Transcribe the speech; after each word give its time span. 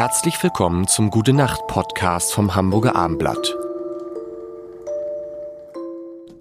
Herzlich 0.00 0.42
willkommen 0.42 0.88
zum 0.88 1.10
Gute 1.10 1.34
Nacht 1.34 1.66
Podcast 1.66 2.32
vom 2.32 2.54
Hamburger 2.54 2.96
Armblatt. 2.96 3.54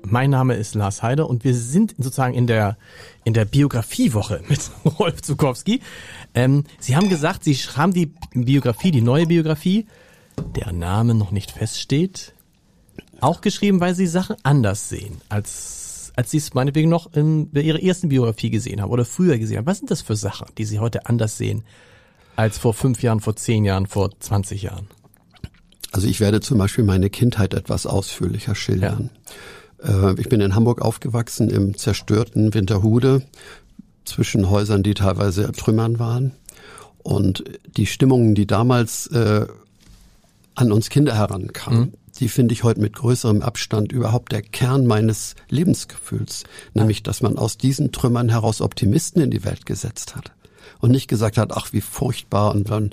Mein 0.01 0.29
Name 0.29 0.55
ist 0.55 0.75
Lars 0.75 1.03
Heider 1.03 1.29
und 1.29 1.43
wir 1.43 1.53
sind 1.53 1.93
sozusagen 1.97 2.35
in 2.35 2.47
der 2.47 2.77
in 3.25 3.33
der 3.33 3.43
Biografiewoche 3.43 4.41
mit 4.47 4.61
Rolf 4.97 5.21
Zukowski. 5.21 5.81
Ähm, 6.33 6.63
Sie 6.79 6.95
haben 6.95 7.09
gesagt, 7.09 7.43
Sie 7.43 7.53
haben 7.53 7.91
die 7.91 8.13
Biografie, 8.31 8.91
die 8.91 9.01
neue 9.01 9.27
Biografie, 9.27 9.87
deren 10.55 10.79
Name 10.79 11.13
noch 11.13 11.31
nicht 11.31 11.51
feststeht, 11.51 12.33
auch 13.19 13.41
geschrieben, 13.41 13.81
weil 13.81 13.93
Sie 13.93 14.07
Sachen 14.07 14.37
anders 14.43 14.87
sehen 14.87 15.19
als 15.27 16.13
als 16.15 16.31
Sie 16.31 16.37
es 16.37 16.53
meinetwegen 16.53 16.89
noch 16.89 17.11
in 17.11 17.51
Ihrer 17.53 17.83
ersten 17.83 18.07
Biografie 18.07 18.51
gesehen 18.51 18.81
haben 18.81 18.91
oder 18.91 19.03
früher 19.03 19.37
gesehen 19.37 19.57
haben. 19.57 19.67
Was 19.67 19.79
sind 19.79 19.91
das 19.91 20.01
für 20.01 20.15
Sachen, 20.15 20.47
die 20.57 20.63
Sie 20.63 20.79
heute 20.79 21.07
anders 21.07 21.37
sehen 21.37 21.65
als 22.39 22.57
vor 22.57 22.73
fünf 22.73 23.03
Jahren, 23.03 23.19
vor 23.19 23.35
zehn 23.35 23.65
Jahren, 23.65 23.85
vor 23.85 24.11
20 24.17 24.61
Jahren? 24.61 24.87
Also 25.91 26.07
ich 26.07 26.21
werde 26.21 26.39
zum 26.39 26.57
Beispiel 26.57 26.85
meine 26.85 27.09
Kindheit 27.09 27.53
etwas 27.53 27.85
ausführlicher 27.85 28.55
schildern. 28.55 29.09
Ja. 29.83 30.11
Äh, 30.11 30.21
ich 30.21 30.29
bin 30.29 30.39
in 30.39 30.55
Hamburg 30.55 30.81
aufgewachsen 30.81 31.49
im 31.49 31.77
zerstörten 31.77 32.53
Winterhude 32.53 33.23
zwischen 34.05 34.49
Häusern, 34.49 34.83
die 34.83 34.93
teilweise 34.93 35.51
Trümmern 35.51 35.99
waren. 35.99 36.31
Und 36.99 37.43
die 37.75 37.85
Stimmungen, 37.85 38.35
die 38.35 38.47
damals 38.47 39.07
äh, 39.07 39.45
an 40.55 40.71
uns 40.71 40.89
Kinder 40.89 41.15
herankamen, 41.15 41.79
mhm 41.79 41.93
die 42.19 42.27
finde 42.27 42.51
ich 42.51 42.65
heute 42.65 42.81
mit 42.81 42.97
größerem 42.97 43.41
Abstand 43.41 43.93
überhaupt 43.93 44.33
der 44.33 44.41
Kern 44.41 44.85
meines 44.85 45.35
Lebensgefühls, 45.47 46.43
nämlich 46.73 47.01
dass 47.01 47.21
man 47.21 47.37
aus 47.37 47.57
diesen 47.57 47.93
Trümmern 47.93 48.27
heraus 48.27 48.59
Optimisten 48.59 49.21
in 49.21 49.31
die 49.31 49.45
Welt 49.45 49.65
gesetzt 49.65 50.17
hat 50.17 50.33
und 50.79 50.91
nicht 50.91 51.07
gesagt 51.07 51.37
hat, 51.37 51.51
ach 51.53 51.73
wie 51.73 51.81
furchtbar 51.81 52.53
und 52.53 52.69
dann 52.69 52.91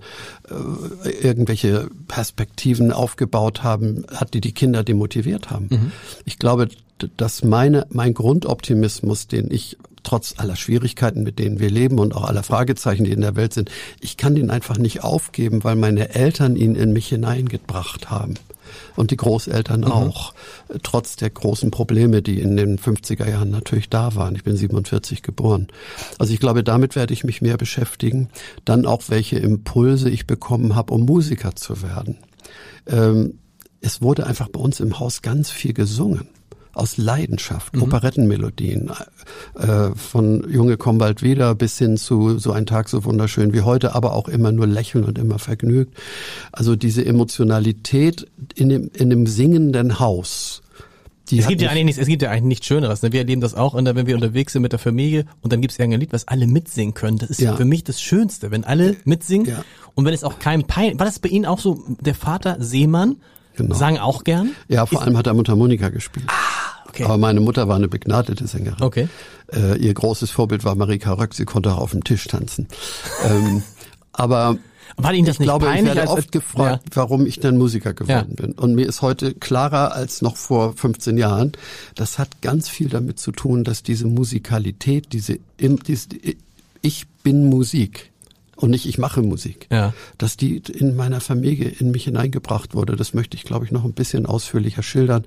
äh, 0.48 1.10
irgendwelche 1.10 1.88
Perspektiven 2.08 2.92
aufgebaut 2.92 3.62
haben, 3.62 4.04
hat 4.12 4.34
die 4.34 4.40
die 4.40 4.52
Kinder 4.52 4.82
demotiviert 4.82 5.50
haben. 5.50 5.68
Mhm. 5.70 5.92
Ich 6.24 6.38
glaube, 6.38 6.68
dass 7.16 7.44
meine 7.44 7.86
mein 7.90 8.14
Grundoptimismus, 8.14 9.26
den 9.26 9.50
ich 9.50 9.76
trotz 10.06 10.34
aller 10.36 10.54
Schwierigkeiten, 10.54 11.24
mit 11.24 11.40
denen 11.40 11.58
wir 11.58 11.68
leben 11.68 11.98
und 11.98 12.14
auch 12.14 12.24
aller 12.24 12.44
Fragezeichen, 12.44 13.04
die 13.04 13.10
in 13.10 13.22
der 13.22 13.34
Welt 13.34 13.52
sind, 13.52 13.70
ich 14.00 14.16
kann 14.16 14.36
den 14.36 14.50
einfach 14.50 14.78
nicht 14.78 15.02
aufgeben, 15.02 15.64
weil 15.64 15.74
meine 15.74 16.14
Eltern 16.14 16.54
ihn 16.54 16.76
in 16.76 16.92
mich 16.92 17.08
hineingebracht 17.08 18.08
haben 18.08 18.34
und 18.94 19.10
die 19.10 19.16
Großeltern 19.16 19.80
mhm. 19.80 19.92
auch, 19.92 20.32
trotz 20.84 21.16
der 21.16 21.30
großen 21.30 21.72
Probleme, 21.72 22.22
die 22.22 22.40
in 22.40 22.56
den 22.56 22.78
50er 22.78 23.28
Jahren 23.28 23.50
natürlich 23.50 23.90
da 23.90 24.14
waren. 24.14 24.36
Ich 24.36 24.44
bin 24.44 24.56
47 24.56 25.22
geboren. 25.22 25.66
Also 26.18 26.32
ich 26.32 26.40
glaube, 26.40 26.62
damit 26.62 26.94
werde 26.94 27.12
ich 27.12 27.24
mich 27.24 27.42
mehr 27.42 27.56
beschäftigen. 27.56 28.28
Dann 28.64 28.86
auch, 28.86 29.02
welche 29.08 29.38
Impulse 29.38 30.08
ich 30.08 30.26
bekommen 30.26 30.76
habe, 30.76 30.94
um 30.94 31.04
Musiker 31.04 31.56
zu 31.56 31.82
werden. 31.82 32.18
Ähm, 32.86 33.38
es 33.80 34.02
wurde 34.02 34.26
einfach 34.26 34.48
bei 34.48 34.60
uns 34.60 34.78
im 34.78 35.00
Haus 35.00 35.20
ganz 35.20 35.50
viel 35.50 35.72
gesungen 35.72 36.28
aus 36.76 36.98
Leidenschaft, 36.98 37.74
mhm. 37.74 37.82
Operettenmelodien, 37.82 38.90
äh, 39.58 39.90
von 39.96 40.46
Junge 40.50 40.76
komm 40.76 40.98
bald 40.98 41.22
wieder 41.22 41.54
bis 41.54 41.78
hin 41.78 41.96
zu 41.96 42.38
so 42.38 42.52
ein 42.52 42.66
Tag 42.66 42.88
so 42.88 43.04
wunderschön 43.04 43.54
wie 43.54 43.62
heute, 43.62 43.94
aber 43.94 44.12
auch 44.12 44.28
immer 44.28 44.52
nur 44.52 44.66
lächeln 44.66 45.04
und 45.04 45.18
immer 45.18 45.38
vergnügt. 45.38 45.96
Also 46.52 46.76
diese 46.76 47.04
Emotionalität 47.04 48.26
in 48.54 48.68
dem, 48.68 48.90
in 48.94 49.10
dem 49.10 49.26
singenden 49.26 49.98
Haus. 50.00 50.62
Die 51.30 51.38
es 51.38 51.48
gibt 51.48 51.60
ja 51.60 51.70
eigentlich 51.70 51.86
nichts, 51.86 52.00
es 52.00 52.06
gibt 52.06 52.22
ja 52.22 52.30
eigentlich 52.30 52.44
nichts 52.44 52.66
Schöneres. 52.66 53.02
Ne? 53.02 53.10
Wir 53.10 53.20
erleben 53.20 53.40
das 53.40 53.54
auch, 53.54 53.74
wenn 53.74 54.06
wir 54.06 54.14
unterwegs 54.14 54.52
sind 54.52 54.62
mit 54.62 54.72
der 54.72 54.78
Familie 54.78 55.24
und 55.40 55.52
dann 55.52 55.60
gibt 55.60 55.72
es 55.72 55.78
irgendein 55.78 56.00
Lied, 56.00 56.12
was 56.12 56.28
alle 56.28 56.46
mitsingen 56.46 56.94
können. 56.94 57.18
Das 57.18 57.30
ist 57.30 57.40
ja. 57.40 57.56
für 57.56 57.64
mich 57.64 57.84
das 57.84 58.00
Schönste, 58.00 58.50
wenn 58.50 58.64
alle 58.64 58.96
mitsingen 59.04 59.48
ja. 59.48 59.64
und 59.94 60.04
wenn 60.04 60.14
es 60.14 60.22
auch 60.22 60.38
kein 60.38 60.66
Pein. 60.66 60.98
War 60.98 61.06
das 61.06 61.18
bei 61.18 61.30
Ihnen 61.30 61.46
auch 61.46 61.58
so? 61.58 61.82
Der 62.00 62.14
Vater 62.14 62.58
Seemann 62.60 63.16
genau. 63.56 63.74
sagen 63.74 63.98
auch 63.98 64.22
gern? 64.22 64.50
Ja, 64.68 64.86
vor 64.86 65.00
ist 65.00 65.04
allem 65.04 65.16
hat 65.16 65.26
er 65.26 65.34
Mundharmonika 65.34 65.88
gespielt. 65.88 66.26
Ah. 66.28 66.55
Okay. 66.96 67.04
Aber 67.04 67.18
meine 67.18 67.40
Mutter 67.40 67.68
war 67.68 67.76
eine 67.76 67.88
begnadete 67.88 68.46
Sängerin. 68.46 68.82
Okay. 68.82 69.08
Äh, 69.52 69.76
ihr 69.78 69.92
großes 69.92 70.30
Vorbild 70.30 70.64
war 70.64 70.74
Marika 70.74 71.12
Röck, 71.12 71.34
sie 71.34 71.44
konnte 71.44 71.72
auch 71.72 71.78
auf 71.78 71.90
dem 71.90 72.04
Tisch 72.04 72.26
tanzen. 72.26 72.68
ähm, 73.24 73.62
aber 74.12 74.56
war 74.96 75.12
Ihnen 75.12 75.26
das 75.26 75.36
ich 75.36 75.40
nicht 75.40 75.46
glaube, 75.46 75.66
peinlich? 75.66 75.90
Ich 75.90 75.96
werde 75.96 76.10
oft 76.10 76.32
gefragt, 76.32 76.84
ja. 76.90 76.96
warum 76.96 77.26
ich 77.26 77.38
denn 77.38 77.58
Musiker 77.58 77.92
geworden 77.92 78.34
ja. 78.38 78.46
bin. 78.46 78.52
Und 78.52 78.74
mir 78.74 78.86
ist 78.86 79.02
heute 79.02 79.34
klarer 79.34 79.92
als 79.92 80.22
noch 80.22 80.36
vor 80.36 80.72
15 80.74 81.18
Jahren. 81.18 81.52
Das 81.94 82.18
hat 82.18 82.40
ganz 82.40 82.68
viel 82.70 82.88
damit 82.88 83.18
zu 83.20 83.30
tun, 83.32 83.62
dass 83.62 83.82
diese 83.82 84.06
Musikalität, 84.06 85.12
diese, 85.12 85.38
diese 85.58 86.08
ich 86.80 87.06
bin 87.22 87.50
Musik 87.50 88.10
und 88.56 88.70
nicht 88.70 88.86
ich 88.86 88.96
mache 88.96 89.20
Musik, 89.20 89.66
ja. 89.70 89.92
dass 90.16 90.38
die 90.38 90.58
in 90.58 90.96
meiner 90.96 91.20
Familie 91.20 91.68
in 91.68 91.90
mich 91.90 92.04
hineingebracht 92.04 92.74
wurde. 92.74 92.96
Das 92.96 93.12
möchte 93.12 93.36
ich, 93.36 93.44
glaube 93.44 93.66
ich, 93.66 93.72
noch 93.72 93.84
ein 93.84 93.92
bisschen 93.92 94.24
ausführlicher 94.24 94.82
schildern. 94.82 95.24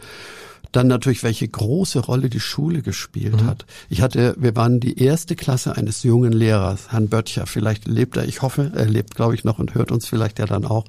Dann 0.71 0.87
natürlich, 0.87 1.23
welche 1.23 1.47
große 1.47 1.99
Rolle 1.99 2.29
die 2.29 2.39
Schule 2.39 2.81
gespielt 2.81 3.41
mhm. 3.41 3.47
hat. 3.47 3.65
Ich 3.89 4.01
hatte, 4.01 4.35
wir 4.37 4.55
waren 4.55 4.79
die 4.79 5.01
erste 5.01 5.35
Klasse 5.35 5.75
eines 5.75 6.03
jungen 6.03 6.31
Lehrers, 6.31 6.91
Herrn 6.91 7.09
Böttcher. 7.09 7.47
Vielleicht 7.47 7.87
lebt 7.87 8.17
er, 8.17 8.25
ich 8.25 8.41
hoffe, 8.41 8.71
er 8.75 8.85
lebt, 8.85 9.15
glaube 9.15 9.33
ich, 9.35 9.43
noch 9.43 9.59
und 9.59 9.73
hört 9.73 9.91
uns 9.91 10.07
vielleicht 10.07 10.37
ja 10.39 10.45
dann 10.45 10.65
auch. 10.65 10.85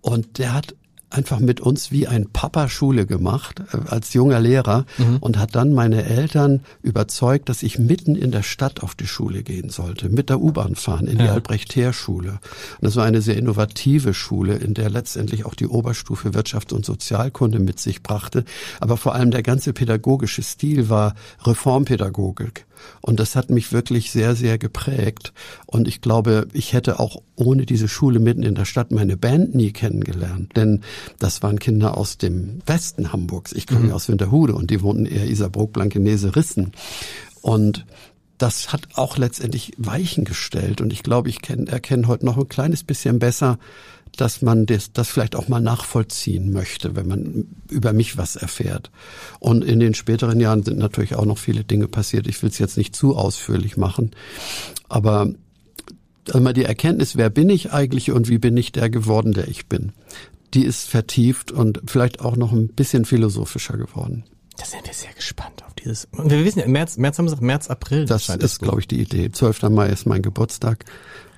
Und 0.00 0.38
der 0.38 0.54
hat 0.54 0.74
einfach 1.12 1.40
mit 1.40 1.60
uns 1.60 1.90
wie 1.90 2.06
ein 2.06 2.28
Papa 2.30 2.68
Schule 2.68 3.06
gemacht 3.06 3.62
äh, 3.72 3.88
als 3.88 4.12
junger 4.12 4.40
Lehrer 4.40 4.86
mhm. 4.98 5.18
und 5.18 5.38
hat 5.38 5.54
dann 5.54 5.72
meine 5.72 6.04
Eltern 6.04 6.60
überzeugt, 6.82 7.48
dass 7.48 7.62
ich 7.62 7.78
mitten 7.78 8.16
in 8.16 8.30
der 8.30 8.42
Stadt 8.42 8.82
auf 8.82 8.94
die 8.94 9.06
Schule 9.06 9.42
gehen 9.42 9.70
sollte, 9.70 10.08
mit 10.08 10.30
der 10.30 10.40
U-Bahn 10.40 10.74
fahren 10.74 11.06
in 11.06 11.18
die 11.18 11.24
ja. 11.24 11.32
Albrecht-Heer-Schule. 11.32 12.30
Und 12.30 12.40
das 12.80 12.96
war 12.96 13.04
eine 13.04 13.22
sehr 13.22 13.36
innovative 13.36 14.14
Schule, 14.14 14.56
in 14.56 14.74
der 14.74 14.90
letztendlich 14.90 15.46
auch 15.46 15.54
die 15.54 15.66
Oberstufe 15.66 16.34
Wirtschaft 16.34 16.72
und 16.72 16.84
Sozialkunde 16.84 17.58
mit 17.58 17.78
sich 17.78 18.02
brachte. 18.02 18.44
Aber 18.80 18.96
vor 18.96 19.14
allem 19.14 19.30
der 19.30 19.42
ganze 19.42 19.72
pädagogische 19.72 20.42
Stil 20.42 20.88
war 20.88 21.14
Reformpädagogik. 21.44 22.66
Und 23.00 23.20
das 23.20 23.36
hat 23.36 23.50
mich 23.50 23.72
wirklich 23.72 24.10
sehr, 24.10 24.34
sehr 24.34 24.58
geprägt. 24.58 25.32
Und 25.66 25.88
ich 25.88 26.00
glaube, 26.00 26.46
ich 26.52 26.72
hätte 26.72 27.00
auch 27.00 27.22
ohne 27.36 27.66
diese 27.66 27.88
Schule 27.88 28.18
mitten 28.18 28.42
in 28.42 28.54
der 28.54 28.64
Stadt 28.64 28.90
meine 28.90 29.16
Band 29.16 29.54
nie 29.54 29.72
kennengelernt. 29.72 30.52
Denn 30.56 30.82
das 31.18 31.42
waren 31.42 31.58
Kinder 31.58 31.96
aus 31.96 32.18
dem 32.18 32.60
Westen 32.66 33.12
Hamburgs. 33.12 33.52
Ich 33.52 33.66
komme 33.66 33.86
mhm. 33.86 33.92
aus 33.92 34.08
Winterhude 34.08 34.54
und 34.54 34.70
die 34.70 34.82
wohnten 34.82 35.06
eher 35.06 35.26
Isarbrook, 35.26 35.72
Blankenese, 35.72 36.36
Rissen. 36.36 36.72
Und 37.40 37.84
das 38.38 38.72
hat 38.72 38.88
auch 38.94 39.18
letztendlich 39.18 39.72
Weichen 39.78 40.24
gestellt. 40.24 40.80
Und 40.80 40.92
ich 40.92 41.02
glaube, 41.04 41.28
ich 41.28 41.38
erkenne 41.48 42.08
heute 42.08 42.26
noch 42.26 42.36
ein 42.36 42.48
kleines 42.48 42.82
bisschen 42.82 43.18
besser, 43.18 43.58
dass 44.16 44.42
man 44.42 44.66
das, 44.66 44.92
das 44.92 45.08
vielleicht 45.08 45.34
auch 45.34 45.48
mal 45.48 45.60
nachvollziehen 45.60 46.52
möchte, 46.52 46.96
wenn 46.96 47.08
man 47.08 47.46
über 47.70 47.92
mich 47.92 48.18
was 48.18 48.36
erfährt. 48.36 48.90
Und 49.40 49.64
in 49.64 49.80
den 49.80 49.94
späteren 49.94 50.38
Jahren 50.40 50.62
sind 50.62 50.78
natürlich 50.78 51.14
auch 51.14 51.24
noch 51.24 51.38
viele 51.38 51.64
Dinge 51.64 51.88
passiert. 51.88 52.26
Ich 52.26 52.42
will 52.42 52.50
es 52.50 52.58
jetzt 52.58 52.76
nicht 52.76 52.94
zu 52.94 53.16
ausführlich 53.16 53.76
machen, 53.76 54.10
aber 54.88 55.32
immer 56.32 56.52
die 56.52 56.64
Erkenntnis, 56.64 57.16
wer 57.16 57.30
bin 57.30 57.48
ich 57.48 57.72
eigentlich 57.72 58.10
und 58.10 58.28
wie 58.28 58.38
bin 58.38 58.56
ich 58.56 58.72
der 58.72 58.90
geworden, 58.90 59.32
der 59.32 59.48
ich 59.48 59.66
bin, 59.66 59.92
die 60.54 60.64
ist 60.64 60.88
vertieft 60.88 61.50
und 61.50 61.80
vielleicht 61.86 62.20
auch 62.20 62.36
noch 62.36 62.52
ein 62.52 62.68
bisschen 62.68 63.04
philosophischer 63.04 63.76
geworden. 63.76 64.24
Da 64.58 64.66
sind 64.66 64.86
wir 64.86 64.92
sehr 64.92 65.12
gespannt 65.14 65.64
auf 65.64 65.72
dieses. 65.74 66.06
Und 66.12 66.30
wir 66.30 66.44
wissen 66.44 66.58
ja, 66.58 66.68
März, 66.68 66.98
März 66.98 67.18
haben 67.18 67.24
wir 67.24 67.30
gesagt, 67.30 67.42
März, 67.42 67.70
April. 67.70 68.04
Das 68.04 68.28
ist, 68.28 68.60
glaube 68.60 68.80
ich, 68.80 68.86
die 68.86 69.00
Idee. 69.00 69.32
12. 69.32 69.62
Mai 69.70 69.88
ist 69.88 70.06
mein 70.06 70.20
Geburtstag. 70.22 70.84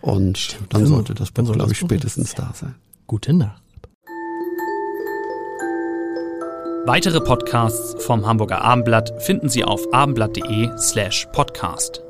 Und 0.05 0.37
Stimmt, 0.37 0.75
dann 0.75 0.85
sollte 0.85 1.15
das 1.15 1.31
Buch, 1.31 1.51
glaube 1.51 1.73
ich, 1.73 1.79
spätestens 1.79 2.35
da 2.35 2.53
sein. 2.55 2.75
Gute 3.07 3.33
Nacht. 3.33 3.63
Weitere 6.85 7.23
Podcasts 7.23 8.05
vom 8.05 8.27
Hamburger 8.27 8.61
Abendblatt 8.61 9.15
finden 9.23 9.49
Sie 9.49 9.65
auf 9.65 9.81
abendblatt.de 9.95 10.77
slash 10.77 11.27
podcast. 11.33 12.04